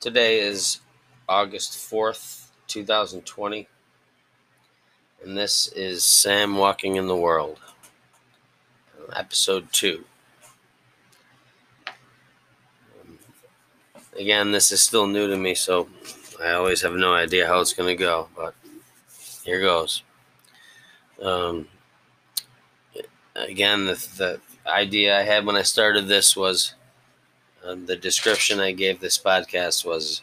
[0.00, 0.80] Today is
[1.28, 3.68] August 4th, 2020,
[5.22, 7.60] and this is Sam Walking in the World,
[9.14, 10.02] episode 2.
[14.18, 15.86] Again, this is still new to me, so
[16.42, 18.54] I always have no idea how it's going to go, but
[19.44, 20.02] here goes.
[21.20, 21.68] Um,
[23.34, 26.72] again, the, the idea I had when I started this was
[27.64, 30.22] um, the description I gave this podcast was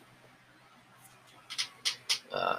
[2.32, 2.58] uh,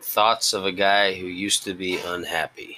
[0.00, 2.76] thoughts of a guy who used to be unhappy.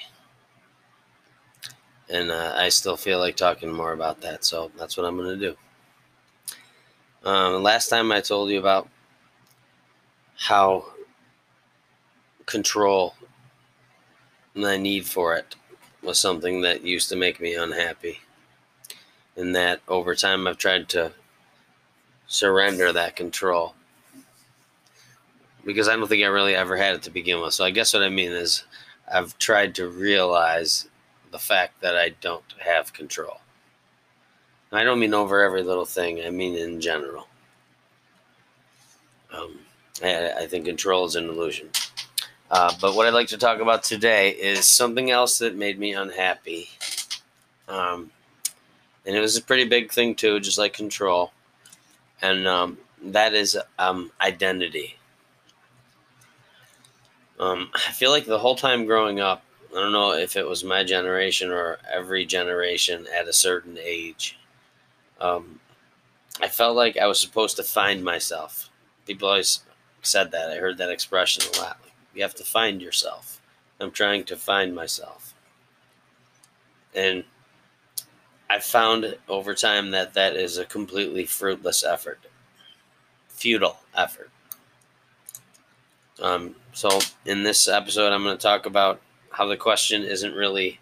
[2.09, 5.39] And uh, I still feel like talking more about that, so that's what I'm going
[5.39, 5.57] to do.
[7.29, 8.89] Um, last time I told you about
[10.39, 10.85] how
[12.47, 13.15] control
[14.55, 15.57] my need for it
[16.03, 18.21] was something that used to make me unhappy
[19.37, 21.13] in that over time I've tried to
[22.27, 23.75] surrender that control
[25.65, 27.55] because I don't think I really ever had it to begin with.
[27.55, 28.65] So I guess what I mean is
[29.13, 30.89] I've tried to realize
[31.33, 33.41] the fact that I don't have control.
[34.73, 37.29] I don't mean over every little thing, I mean in general.
[39.33, 39.59] Um,
[40.03, 41.69] I, I, think control is an illusion.
[42.51, 45.95] Uh, but what I'd like to talk about today is something else that made me
[45.95, 46.69] unhappy.
[47.69, 48.11] Um,
[49.07, 51.33] and it was a pretty big thing too, just like control,
[52.21, 54.97] and um, that is um, identity.
[57.39, 60.65] Um, I feel like the whole time growing up, I don't know if it was
[60.65, 64.39] my generation or every generation at a certain age.
[65.21, 65.61] Um,
[66.41, 68.71] I felt like I was supposed to find myself.
[69.07, 69.61] People always
[70.03, 70.51] said that.
[70.51, 71.79] I heard that expression a lot.
[71.83, 73.41] Like, you have to find yourself.
[73.81, 75.35] I'm trying to find myself.
[76.95, 77.25] And
[78.49, 82.21] I found over time that that is a completely fruitless effort,
[83.29, 84.31] futile effort.
[86.23, 90.81] Um, so, in this episode, I'm going to talk about how the question isn't really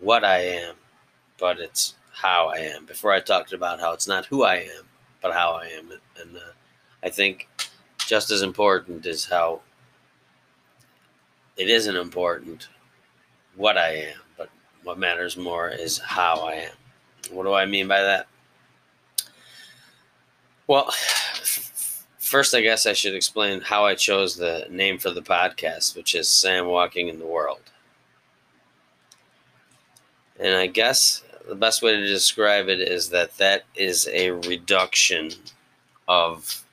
[0.00, 0.74] what I am,
[1.38, 2.84] but it's how I am.
[2.84, 4.84] Before I talked about how it's not who I am,
[5.22, 5.90] but how I am.
[6.20, 6.52] And uh,
[7.02, 7.48] I think
[8.06, 9.62] just as important is how
[11.56, 12.68] it isn't important
[13.56, 14.20] what I am,
[14.82, 16.72] what matters more is how I am.
[17.30, 18.26] What do I mean by that?
[20.66, 20.90] Well,
[22.18, 26.14] first, I guess I should explain how I chose the name for the podcast, which
[26.14, 27.60] is Sam Walking in the World.
[30.38, 35.30] And I guess the best way to describe it is that that is a reduction
[36.08, 36.64] of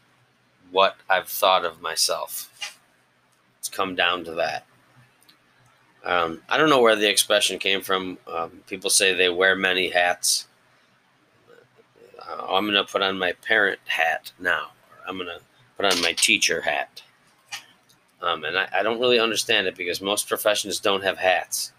[0.71, 2.77] what I've thought of myself.
[3.59, 4.65] It's come down to that.
[6.05, 8.17] Um, I don't know where the expression came from.
[8.31, 10.47] Um, people say they wear many hats.
[12.19, 14.71] Uh, I'm going to put on my parent hat now.
[15.07, 15.41] I'm going to
[15.75, 17.01] put on my teacher hat.
[18.21, 21.71] Um, and I, I, don't really understand it because most professions don't have hats.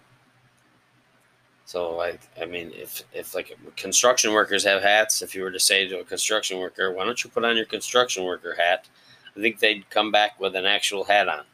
[1.66, 5.60] So I, I mean, if if like construction workers have hats, if you were to
[5.60, 8.88] say to a construction worker, "Why don't you put on your construction worker hat?"
[9.36, 11.44] I think they'd come back with an actual hat on.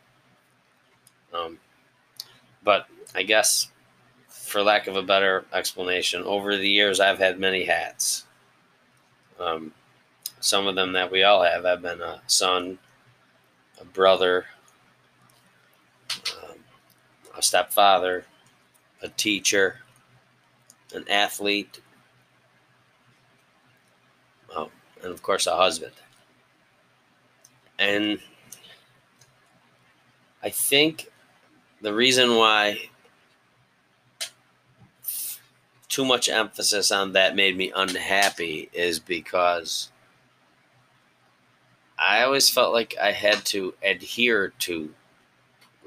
[1.35, 1.59] Um,
[2.67, 3.69] but I guess,
[4.29, 8.27] for lack of a better explanation, over the years I've had many hats.
[9.39, 9.73] Um,
[10.41, 12.79] some of them that we all have I've been a son,
[13.81, 14.47] a brother,
[16.43, 16.59] um,
[17.39, 18.25] a stepfather,
[19.01, 19.77] a teacher,
[20.93, 21.81] an athlete,
[24.57, 24.71] oh,
[25.05, 25.93] and of course a husband.
[27.79, 28.19] And
[30.43, 31.13] I think
[31.81, 32.91] the reason why
[35.89, 39.91] too much emphasis on that made me unhappy is because
[41.99, 44.95] I always felt like I had to adhere to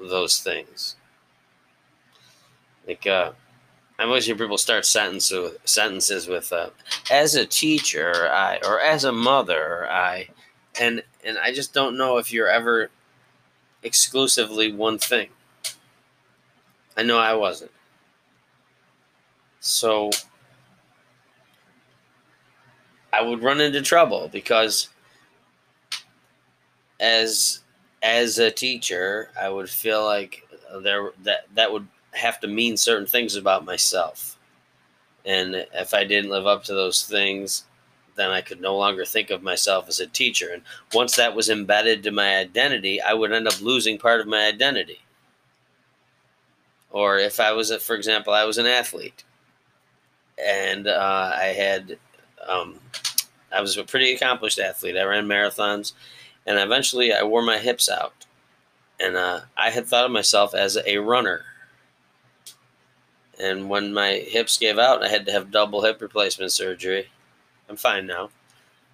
[0.00, 0.96] those things.
[2.86, 3.32] Like, uh,
[3.98, 6.70] I always hear people start sentences with, sentences with uh,
[7.10, 10.28] "as a teacher," I or "as a mother," I,
[10.80, 12.90] and and I just don't know if you're ever
[13.82, 15.28] exclusively one thing.
[17.00, 17.70] I know I wasn't.
[19.60, 20.10] So
[23.10, 24.90] I would run into trouble because
[27.00, 27.60] as
[28.02, 30.46] as a teacher, I would feel like
[30.82, 34.38] there that that would have to mean certain things about myself.
[35.24, 37.64] And if I didn't live up to those things,
[38.16, 40.50] then I could no longer think of myself as a teacher.
[40.52, 44.26] And once that was embedded to my identity, I would end up losing part of
[44.26, 45.00] my identity.
[46.90, 49.24] Or if I was, a, for example, I was an athlete
[50.44, 51.98] and uh, I had
[52.48, 52.80] um,
[53.52, 54.96] I was a pretty accomplished athlete.
[54.96, 55.92] I ran marathons,
[56.46, 58.14] and eventually I wore my hips out.
[58.98, 61.44] And uh, I had thought of myself as a runner.
[63.42, 67.08] And when my hips gave out, I had to have double hip replacement surgery.
[67.68, 68.28] I'm fine now,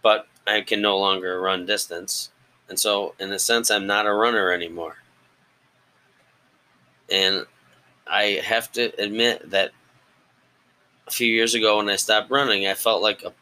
[0.02, 2.30] but I can no longer run distance.
[2.68, 4.96] And so, in a sense, I'm not a runner anymore.
[7.10, 7.46] And
[8.06, 9.72] I have to admit that
[11.06, 13.32] a few years ago when I stopped running, I felt like a,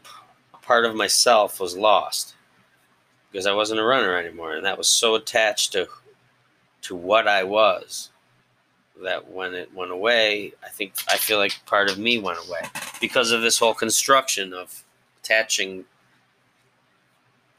[0.55, 2.35] a part of myself was lost
[3.31, 4.55] because I wasn't a runner anymore.
[4.55, 5.89] And that was so attached to,
[6.83, 8.11] to what I was
[9.03, 12.61] that when it went away, I think I feel like part of me went away
[13.01, 14.85] because of this whole construction of
[15.21, 15.85] attaching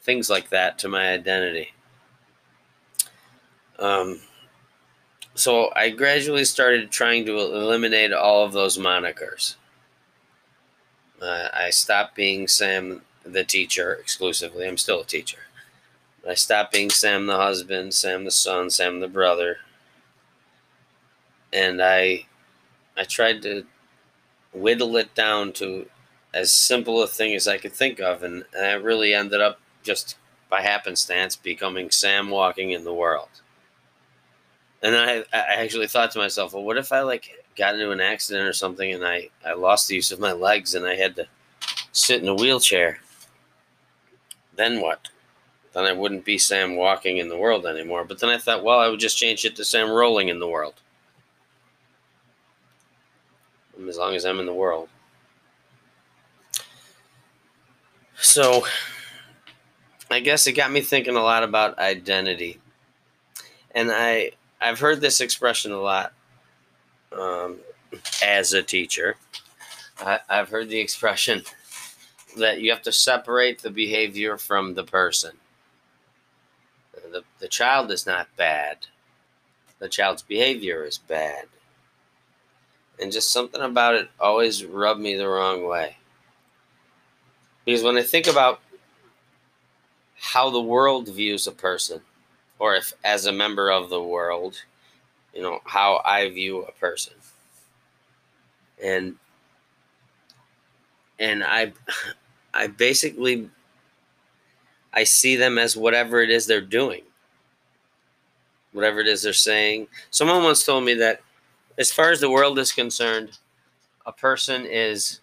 [0.02, 1.74] things like that to my identity.
[3.80, 4.22] Um,
[5.36, 9.56] so I gradually started trying to eliminate all of those monikers.
[11.22, 14.68] Uh, I stopped being Sam the teacher exclusively.
[14.68, 15.40] I'm still a teacher.
[16.28, 19.58] I stopped being Sam the husband, Sam the son, Sam the brother.
[21.52, 22.26] And I
[22.98, 23.66] I tried to
[24.54, 25.88] whittle it down to
[26.34, 29.60] as simple a thing as I could think of and, and I really ended up
[29.84, 30.18] just
[30.50, 33.42] by happenstance becoming Sam walking in the world.
[34.84, 38.02] And I, I actually thought to myself, well, what if I like got into an
[38.02, 41.16] accident or something and I, I lost the use of my legs and I had
[41.16, 41.28] to
[41.92, 43.00] sit in a wheelchair?
[44.56, 45.10] Then what?
[45.74, 48.06] Then I wouldn't be Sam walking in the world anymore.
[48.06, 50.48] But then I thought, well, I would just change it to Sam rolling in the
[50.48, 50.76] world.
[53.78, 54.88] Um, as long as I'm in the world.
[58.18, 58.66] So
[60.10, 62.60] I guess it got me thinking a lot about identity.
[63.72, 64.32] And I
[64.66, 66.12] I've heard this expression a lot
[67.16, 67.58] um,
[68.24, 69.16] as a teacher.
[70.00, 71.44] I, I've heard the expression
[72.40, 75.34] that you have to separate the behavior from the person.
[77.12, 78.88] The, the child is not bad,
[79.78, 81.46] the child's behavior is bad.
[83.00, 85.98] And just something about it always rubbed me the wrong way.
[87.66, 88.62] Because when I think about
[90.16, 92.02] how the world views a person,
[92.60, 94.64] or if as a member of the world,
[95.34, 97.14] you know, how I view a person.
[98.84, 99.16] And
[101.20, 101.74] and I
[102.54, 103.50] I basically
[104.94, 107.02] I see them as whatever it is they're doing.
[108.72, 109.88] Whatever it is they're saying.
[110.10, 111.22] Someone once told me that
[111.78, 113.38] as far as the world is concerned,
[114.06, 115.20] a person is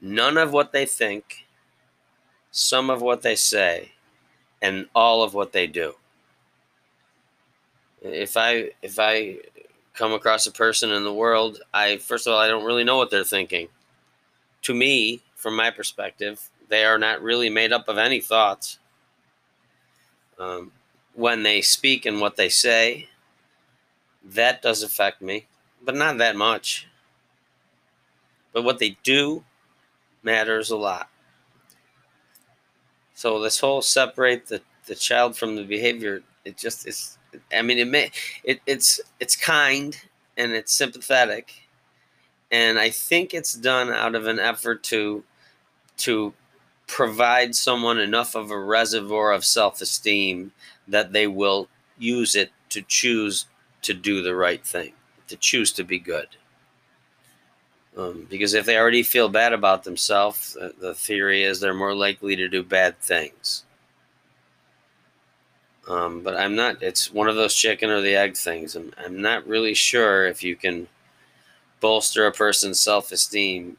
[0.00, 1.46] none of what they think,
[2.50, 3.92] some of what they say,
[4.62, 5.94] and all of what they do.
[8.02, 9.38] If I if I
[9.94, 12.96] come across a person in the world, I first of all I don't really know
[12.96, 13.68] what they're thinking.
[14.62, 18.78] To me, from my perspective, they are not really made up of any thoughts.
[20.38, 20.72] Um,
[21.14, 23.08] when they speak and what they say,
[24.24, 25.46] that does affect me,
[25.82, 26.86] but not that much.
[28.52, 29.44] But what they do
[30.22, 31.08] matters a lot.
[33.16, 37.16] So this whole separate the, the child from the behavior, it just is.
[37.52, 38.10] I mean, it may
[38.44, 39.98] it, it's it's kind
[40.36, 41.50] and it's sympathetic,
[42.50, 45.24] and I think it's done out of an effort to
[45.98, 46.34] to
[46.86, 50.52] provide someone enough of a reservoir of self-esteem
[50.86, 53.46] that they will use it to choose
[53.80, 54.92] to do the right thing,
[55.28, 56.28] to choose to be good.
[57.96, 61.94] Um, because if they already feel bad about themselves, the, the theory is they're more
[61.94, 63.64] likely to do bad things.
[65.88, 68.74] Um, but I'm not, it's one of those chicken or the egg things.
[68.74, 70.88] I'm, I'm not really sure if you can
[71.80, 73.76] bolster a person's self esteem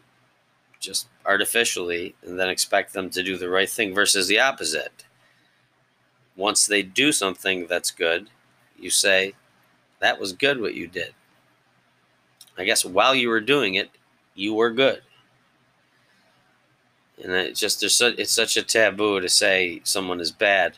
[0.80, 5.04] just artificially and then expect them to do the right thing versus the opposite.
[6.36, 8.30] Once they do something that's good,
[8.80, 9.34] you say,
[10.00, 11.14] That was good what you did.
[12.58, 13.90] I guess while you were doing it,
[14.38, 15.02] you were good.
[17.22, 20.78] And it's just there's such, it's such a taboo to say someone is bad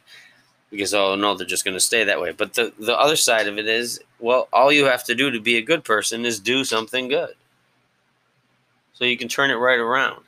[0.71, 2.31] because oh no they're just going to stay that way.
[2.31, 5.39] But the the other side of it is well all you have to do to
[5.39, 7.33] be a good person is do something good.
[8.93, 10.23] So you can turn it right around.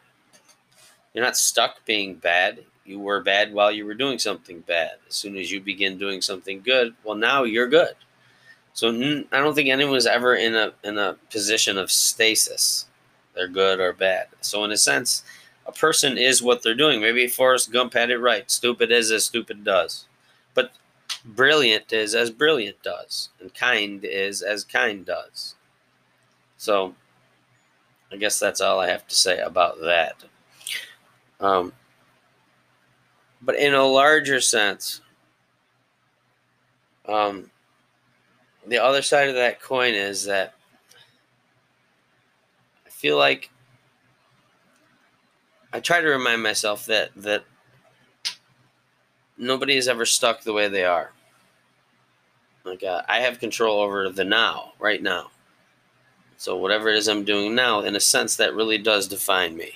[1.14, 2.66] You're not stuck being bad.
[2.86, 4.92] You were bad while you were doing something bad.
[5.08, 7.94] As soon as you begin doing something good, well now you're good.
[8.74, 8.90] So
[9.32, 12.88] I don't think anyone's ever in a in a position of stasis
[13.34, 14.28] they're good or bad.
[14.42, 15.24] So in a sense,
[15.66, 17.02] a person is what they're doing.
[17.02, 18.50] Maybe Forrest Gump had it right.
[18.50, 20.06] Stupid is as stupid does.
[20.54, 20.72] But
[21.24, 23.30] brilliant is as brilliant does.
[23.40, 25.56] And kind is as kind does.
[26.58, 26.96] So
[28.12, 30.16] I guess that's all I have to say about that.
[31.40, 31.74] Um,
[33.42, 35.02] But in a larger sense,
[37.08, 37.50] um,
[38.68, 40.54] the other side of that coin is that
[43.02, 43.50] feel like
[45.74, 47.44] I try to remind myself that that
[49.40, 51.12] nobody is ever stuck the way they are.
[52.64, 55.32] Like uh, I have control over the now, right now.
[56.38, 59.72] So whatever it is I'm doing now, in a sense, that really does define me.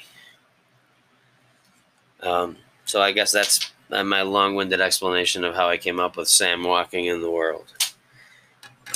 [2.21, 6.63] Um, so I guess that's my long-winded explanation of how I came up with Sam
[6.63, 7.73] walking in the world.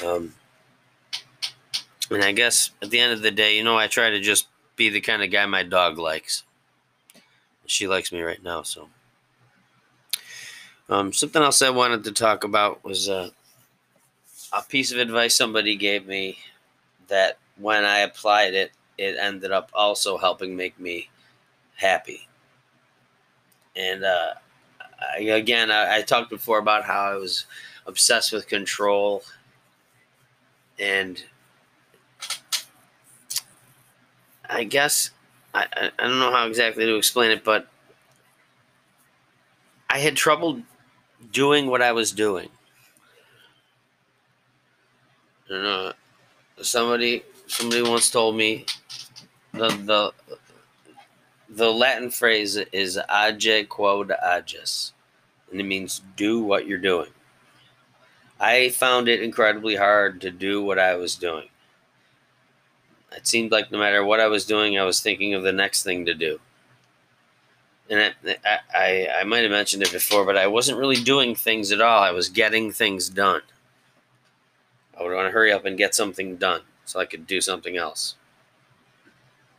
[0.05, 0.33] Um,
[2.09, 4.47] and I guess at the end of the day, you know, I try to just
[4.75, 6.43] be the kind of guy my dog likes.
[7.65, 8.89] She likes me right now, so.
[10.89, 13.29] Um, something else I wanted to talk about was uh,
[14.51, 16.39] a piece of advice somebody gave me
[17.09, 21.09] that when I applied it, it ended up also helping make me
[21.75, 22.27] happy.
[23.75, 24.33] And uh,
[25.15, 27.45] I, again, I, I talked before about how I was
[27.85, 29.23] obsessed with control
[30.79, 31.21] and
[34.49, 35.11] I guess
[35.53, 37.67] I, I, I don't know how exactly to explain it, but
[39.89, 40.61] I had trouble
[41.31, 42.49] doing what I was doing.
[45.47, 45.93] I don't know.
[46.61, 48.65] Somebody somebody once told me
[49.53, 50.13] the the
[51.49, 54.93] the Latin phrase is age quod agis,
[55.51, 57.09] and it means do what you're doing.
[58.39, 61.49] I found it incredibly hard to do what I was doing.
[63.15, 65.83] It seemed like no matter what I was doing, I was thinking of the next
[65.83, 66.39] thing to do.
[67.89, 71.71] And I, I, I might have mentioned it before, but I wasn't really doing things
[71.71, 72.03] at all.
[72.03, 73.41] I was getting things done.
[74.97, 77.77] I would want to hurry up and get something done so I could do something
[77.77, 78.15] else.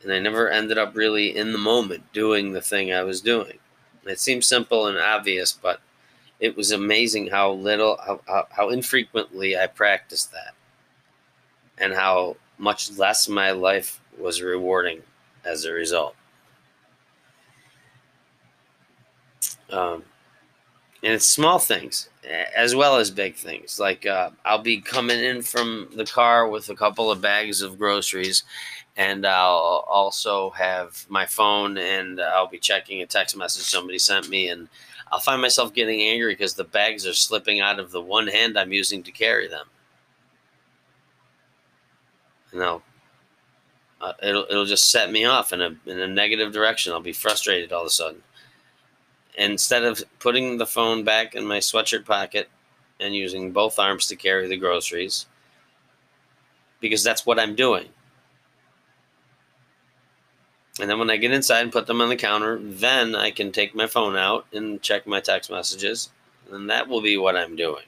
[0.03, 3.59] And I never ended up really in the moment doing the thing I was doing.
[4.07, 5.81] It seems simple and obvious, but
[6.39, 10.55] it was amazing how little, how, how, how infrequently I practiced that.
[11.77, 15.03] And how much less my life was rewarding
[15.45, 16.15] as a result.
[19.71, 20.05] Um,
[21.03, 22.09] and it's small things
[22.57, 23.79] as well as big things.
[23.81, 27.79] Like uh, I'll be coming in from the car with a couple of bags of
[27.79, 28.45] groceries,
[28.97, 34.29] and I'll also have my phone, and I'll be checking a text message somebody sent
[34.29, 34.69] me, and
[35.11, 38.59] I'll find myself getting angry because the bags are slipping out of the one hand
[38.59, 39.67] I'm using to carry them.
[42.53, 42.83] And I'll
[44.01, 46.93] uh, it'll it'll just set me off in a in a negative direction.
[46.93, 48.23] I'll be frustrated all of a sudden.
[49.37, 52.49] Instead of putting the phone back in my sweatshirt pocket
[52.99, 55.27] and using both arms to carry the groceries,
[56.81, 57.89] because that's what I'm doing.
[60.81, 63.53] And then when I get inside and put them on the counter, then I can
[63.53, 66.11] take my phone out and check my text messages,
[66.51, 67.85] and that will be what I'm doing.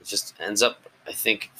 [0.00, 1.50] It just ends up, I think,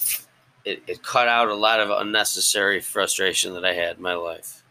[0.65, 4.63] it, it cut out a lot of unnecessary frustration that I had in my life.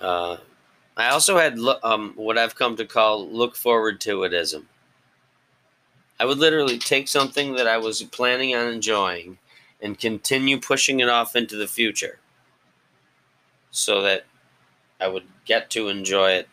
[0.00, 0.38] Uh,
[0.96, 4.64] I also had um, what I've come to call look forward to itism.
[6.20, 9.38] I would literally take something that I was planning on enjoying
[9.80, 12.20] and continue pushing it off into the future
[13.70, 14.24] so that
[15.00, 16.48] I would get to enjoy it.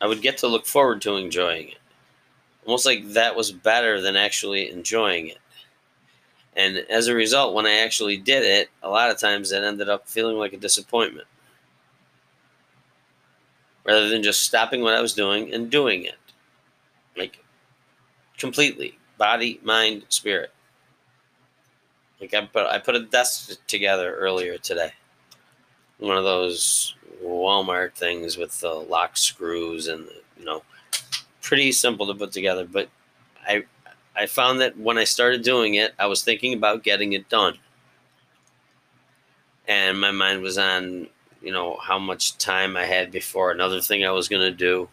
[0.00, 1.78] I would get to look forward to enjoying it.
[2.64, 5.38] Almost like that was better than actually enjoying it.
[6.56, 9.88] And as a result, when I actually did it, a lot of times it ended
[9.88, 11.26] up feeling like a disappointment.
[13.84, 16.18] Rather than just stopping what I was doing and doing it.
[17.16, 17.44] Like
[18.38, 18.98] completely.
[19.18, 20.52] Body, mind, spirit.
[22.20, 24.92] Like I put I put a desk together earlier today.
[25.98, 30.08] One of those Walmart things with the lock screws and
[30.38, 30.62] you know
[31.42, 32.88] pretty simple to put together, but
[33.46, 33.64] I
[34.16, 37.58] I found that when I started doing it, I was thinking about getting it done.
[39.66, 41.08] And my mind was on,
[41.42, 44.88] you know, how much time I had before another thing I was going to do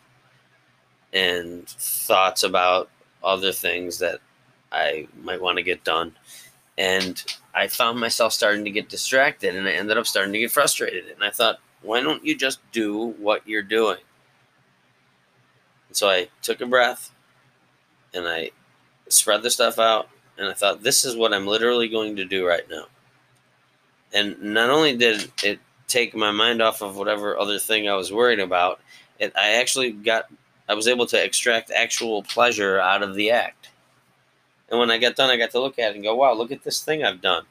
[1.14, 2.90] and thoughts about
[3.24, 4.20] other things that
[4.72, 6.14] I might want to get done.
[6.78, 7.22] And
[7.54, 11.10] I found myself starting to get distracted and I ended up starting to get frustrated.
[11.10, 13.98] And I thought, why don't you just do what you're doing?
[15.90, 17.12] And so I took a breath
[18.14, 18.52] and I
[19.12, 22.48] spread the stuff out, and I thought, this is what I'm literally going to do
[22.48, 22.86] right now.
[24.14, 28.12] And not only did it take my mind off of whatever other thing I was
[28.12, 28.80] worried about,
[29.20, 30.26] it, I actually got,
[30.68, 33.70] I was able to extract actual pleasure out of the act.
[34.70, 36.52] And when I got done, I got to look at it and go, wow, look
[36.52, 37.44] at this thing I've done.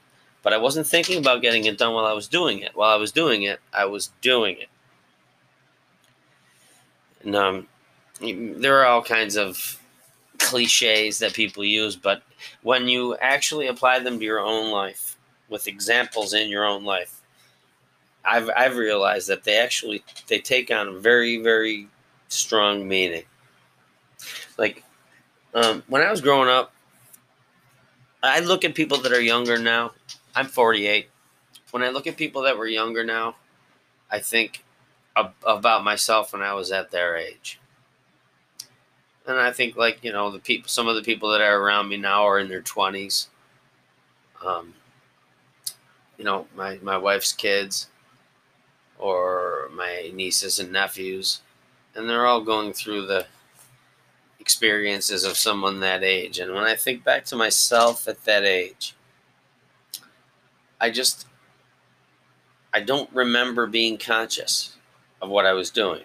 [0.43, 2.75] But I wasn't thinking about getting it done while I was doing it.
[2.75, 4.69] While I was doing it, I was doing it.
[7.23, 7.69] And um,
[8.21, 9.80] there are all kinds of
[10.41, 12.23] cliches that people use, but
[12.63, 15.17] when you actually apply them to your own life
[15.49, 17.21] with examples in your own life,
[18.25, 21.89] I've I've realized that they actually they take on a very very
[22.29, 23.25] strong meaning.
[24.59, 24.85] Like
[25.55, 26.73] um, when I was growing up,
[28.23, 29.93] I look at people that are younger now.
[30.35, 31.09] I'm 48.
[31.71, 33.37] When I look at people that were younger now,
[34.11, 34.65] I think
[35.17, 37.60] ab- about myself when I was at their age.
[39.27, 41.89] And I think, like you know, the people, some of the people that are around
[41.89, 43.27] me now are in their 20s.
[44.45, 44.75] Um,
[46.17, 47.89] you know, my my wife's kids,
[48.99, 51.41] or my nieces and nephews,
[51.95, 53.27] and they're all going through the
[54.41, 56.39] experiences of someone that age.
[56.39, 58.95] And when I think back to myself at that age,
[60.81, 61.27] I just
[62.73, 64.77] I don't remember being conscious
[65.21, 66.05] of what I was doing.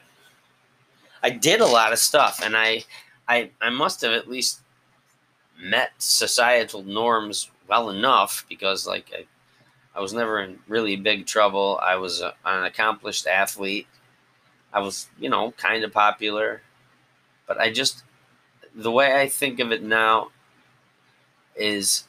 [1.24, 2.84] I did a lot of stuff and I
[3.28, 4.62] I I must have at least
[5.60, 9.26] met societal norms well enough because like I
[9.96, 11.80] I was never in really big trouble.
[11.82, 13.88] I was a, an accomplished athlete.
[14.74, 16.62] I was, you know, kind of popular,
[17.48, 18.04] but I just
[18.76, 20.30] the way I think of it now
[21.56, 22.04] is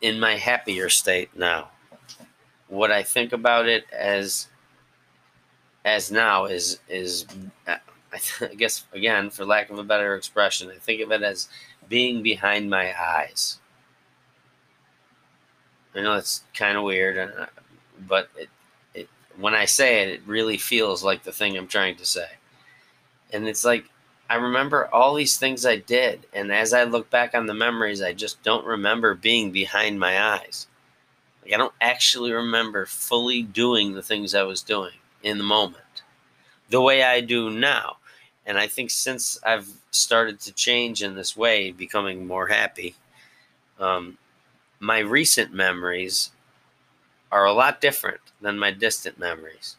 [0.00, 1.70] in my happier state now.
[2.68, 4.48] What I think about it as
[5.84, 7.26] as now is is
[7.66, 7.76] uh,
[8.40, 11.48] I guess again for lack of a better expression, I think of it as
[11.88, 13.58] being behind my eyes.
[15.94, 17.46] I know it's kind of weird, uh,
[18.08, 18.48] but it,
[18.94, 22.28] it when I say it, it really feels like the thing I'm trying to say,
[23.32, 23.86] and it's like
[24.28, 28.02] I remember all these things I did, and as I look back on the memories,
[28.02, 30.66] I just don't remember being behind my eyes.
[31.42, 36.02] Like I don't actually remember fully doing the things I was doing in the moment,
[36.70, 37.96] the way I do now.
[38.46, 42.94] And I think since I've started to change in this way, becoming more happy,
[43.80, 44.18] um,
[44.80, 46.30] my recent memories
[47.32, 49.76] are a lot different than my distant memories.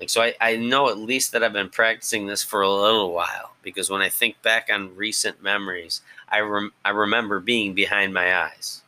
[0.00, 3.12] Like so I, I know at least that I've been practicing this for a little
[3.12, 8.12] while because when I think back on recent memories, I rem- I remember being behind
[8.12, 8.82] my eyes.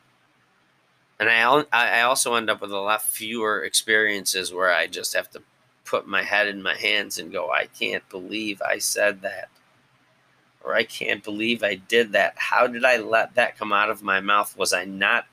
[1.19, 5.31] And I I also end up with a lot fewer experiences where I just have
[5.31, 5.43] to
[5.95, 9.49] put my head in my hands and go, I can't believe I said that.
[10.65, 12.35] Or I can't believe I did that.
[12.37, 14.57] How did I let that come out of my mouth?
[14.59, 15.27] Was I not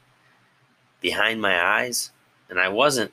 [1.00, 2.12] behind my eyes?
[2.48, 3.12] And I wasn't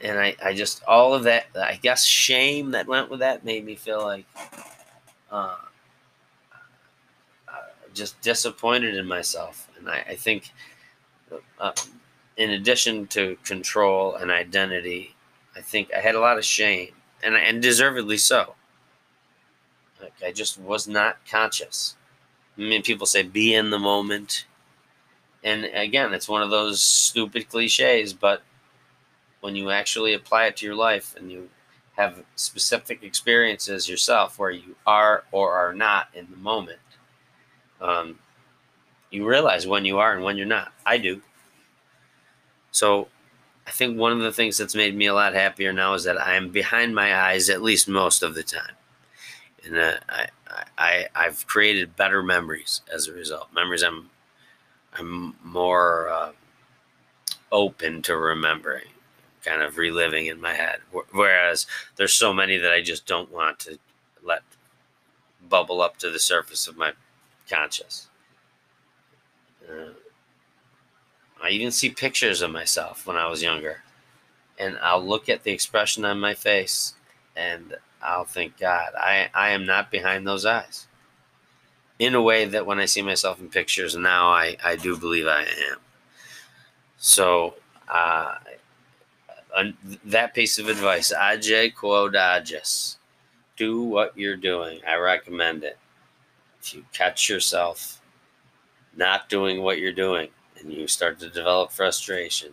[0.00, 3.64] and I, I just all of that i guess shame that went with that made
[3.64, 4.26] me feel like
[5.30, 5.54] uh,
[7.46, 7.52] uh,
[7.94, 10.50] just disappointed in myself and i, I think
[11.60, 11.70] uh,
[12.36, 15.14] in addition to control and identity
[15.56, 16.92] i think i had a lot of shame
[17.22, 18.54] and, and deservedly so
[20.00, 21.96] like i just was not conscious
[22.56, 24.46] i mean people say be in the moment
[25.44, 28.42] and again it's one of those stupid cliches but
[29.40, 31.48] when you actually apply it to your life and you
[31.96, 36.78] have specific experiences yourself where you are or are not in the moment,
[37.80, 38.18] um,
[39.10, 40.72] you realize when you are and when you're not.
[40.86, 41.20] I do.
[42.72, 43.08] So
[43.66, 46.20] I think one of the things that's made me a lot happier now is that
[46.20, 48.74] I am behind my eyes at least most of the time.
[49.64, 50.26] And uh, I,
[50.78, 53.48] I, I've created better memories as a result.
[53.54, 54.10] Memories I'm,
[54.94, 56.32] I'm more uh,
[57.52, 58.86] open to remembering
[59.44, 60.78] kind of reliving in my head.
[61.12, 63.78] Whereas there's so many that I just don't want to
[64.22, 64.42] let
[65.48, 66.92] bubble up to the surface of my
[67.48, 68.08] conscious.
[69.68, 69.90] Uh,
[71.42, 73.82] I even see pictures of myself when I was younger,
[74.58, 76.94] and I'll look at the expression on my face,
[77.34, 80.86] and I'll think, God, I, I am not behind those eyes.
[81.98, 85.26] In a way that when I see myself in pictures now, I, I do believe
[85.26, 85.78] I am.
[86.98, 87.54] So
[87.88, 88.36] uh,
[90.04, 91.12] that piece of advice,
[91.76, 92.98] Quod agis.
[93.56, 94.80] Do what you're doing.
[94.88, 95.78] I recommend it.
[96.60, 98.00] If you catch yourself
[98.96, 102.52] not doing what you're doing and you start to develop frustration,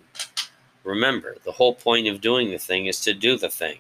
[0.84, 3.80] remember the whole point of doing the thing is to do the thing.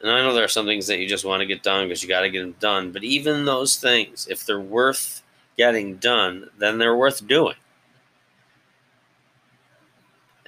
[0.00, 2.02] And I know there are some things that you just want to get done because
[2.02, 2.90] you got to get them done.
[2.90, 5.22] But even those things, if they're worth
[5.58, 7.56] getting done, then they're worth doing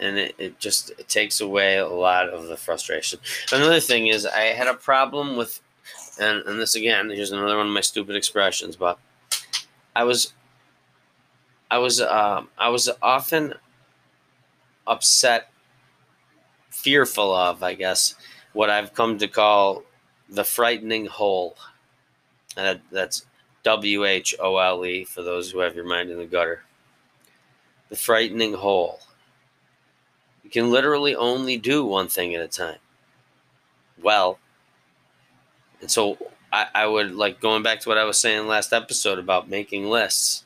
[0.03, 3.21] and it, it just it takes away a lot of the frustration.
[3.53, 5.61] Another thing is I had a problem with,
[6.21, 8.99] and, and this again, here's another one of my stupid expressions, but
[9.95, 10.33] I was,
[11.73, 13.55] I was, uh, I was often
[14.87, 15.51] upset,
[16.69, 18.15] fearful of, I guess,
[18.53, 19.85] what I've come to call
[20.29, 21.57] the frightening hole.
[22.59, 23.25] And that's
[23.63, 26.63] W H O L E for those who have your mind in the gutter.
[27.89, 29.01] The frightening hole.
[30.45, 32.81] You can literally only do one thing at a time.
[34.03, 34.39] Well,
[35.81, 36.19] and so
[36.53, 39.87] I, I would like going back to what I was saying last episode about making
[39.87, 40.45] lists.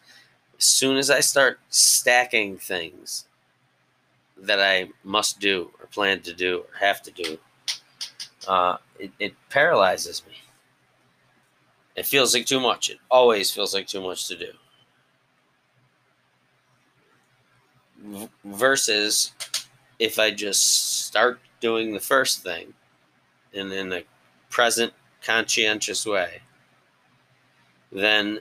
[0.59, 3.27] As soon as I start stacking things
[4.37, 7.39] that I must do or plan to do or have to do,
[8.49, 10.35] uh, it, it paralyzes me.
[11.97, 12.91] It feels like too much.
[12.91, 14.53] It always feels like too much to do.
[17.99, 19.33] V- versus
[19.99, 22.75] if I just start doing the first thing
[23.55, 24.05] and in a
[24.51, 24.93] present
[25.23, 26.43] conscientious way,
[27.91, 28.41] then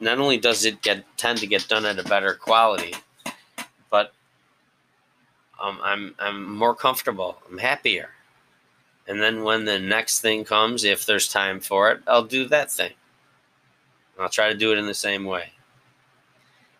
[0.00, 2.94] not only does it get tend to get done at a better quality,
[3.90, 4.12] but
[5.60, 7.38] um, I'm I'm more comfortable.
[7.50, 8.10] I'm happier.
[9.08, 12.72] And then when the next thing comes, if there's time for it, I'll do that
[12.72, 12.92] thing.
[14.18, 15.52] I'll try to do it in the same way.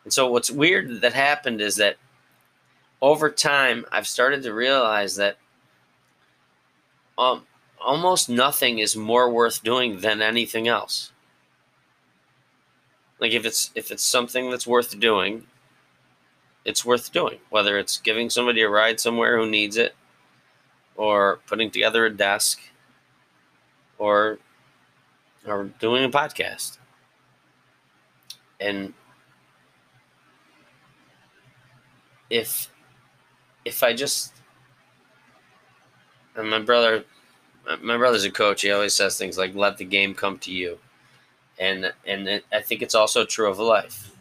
[0.05, 1.97] And so what's weird that happened is that
[3.01, 5.39] over time I've started to realize that
[7.19, 7.47] um
[7.85, 11.13] almost nothing is more worth doing than anything else.
[13.19, 15.47] Like if it's if it's something that's worth doing,
[16.65, 17.39] it's worth doing.
[17.51, 19.95] Whether it's giving somebody a ride somewhere who needs it,
[20.97, 22.61] or putting together a desk,
[23.99, 24.39] or
[25.47, 26.79] or doing a podcast.
[28.61, 28.95] And
[32.31, 32.71] if
[33.65, 34.33] if I just
[36.35, 37.05] and my brother
[37.83, 38.63] my brother's a coach.
[38.63, 40.79] He always says things like "Let the game come to you,"
[41.59, 44.13] and and it, I think it's also true of life.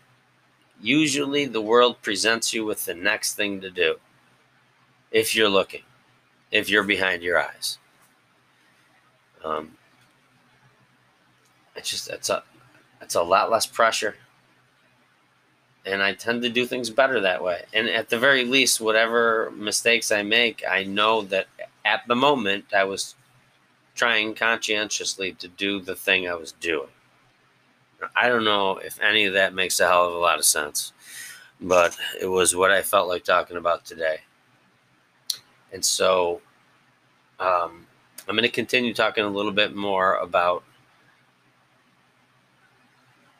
[0.81, 3.95] Usually, the world presents you with the next thing to do.
[5.11, 5.83] If you're looking,
[6.51, 7.77] if you're behind your eyes,
[9.43, 9.71] um,
[11.75, 12.43] it's just it's a
[13.01, 14.15] it's a lot less pressure,
[15.85, 17.63] and I tend to do things better that way.
[17.73, 21.47] And at the very least, whatever mistakes I make, I know that
[21.85, 23.15] at the moment I was
[23.95, 26.89] trying conscientiously to do the thing I was doing.
[28.15, 30.93] I don't know if any of that makes a hell of a lot of sense,
[31.59, 34.21] but it was what I felt like talking about today.
[35.71, 36.41] And so
[37.39, 37.87] um,
[38.27, 40.63] I'm going to continue talking a little bit more about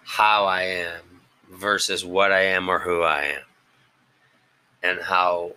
[0.03, 3.41] how I am versus what I am or who I am,
[4.83, 5.53] and how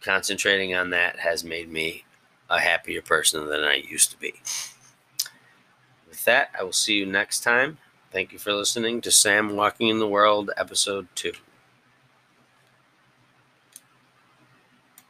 [0.00, 2.04] concentrating on that has made me
[2.48, 4.34] a happier person than I used to be.
[6.08, 7.78] With that, I will see you next time.
[8.12, 11.32] Thank you for listening to Sam Walking in the World, Episode 2.